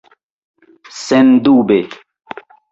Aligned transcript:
Sendube! 1.05 1.79